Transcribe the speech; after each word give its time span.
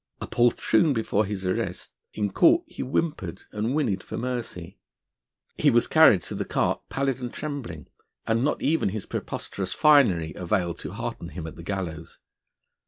A 0.19 0.25
poltroon 0.25 0.93
before 0.93 1.25
his 1.25 1.45
arrest, 1.45 1.91
in 2.11 2.31
Court 2.33 2.63
he 2.65 2.81
whimpered 2.81 3.43
and 3.51 3.75
whinnied 3.75 4.01
for 4.01 4.17
mercy; 4.17 4.79
he 5.59 5.69
was 5.69 5.85
carried 5.85 6.23
to 6.23 6.33
the 6.33 6.43
cart 6.43 6.81
pallid 6.89 7.21
and 7.21 7.31
trembling, 7.31 7.85
and 8.25 8.43
not 8.43 8.63
even 8.63 8.89
his 8.89 9.05
preposterous 9.05 9.73
finery 9.73 10.33
availed 10.33 10.79
to 10.79 10.93
hearten 10.93 11.29
him 11.29 11.45
at 11.45 11.55
the 11.55 11.61
gallows. 11.61 12.17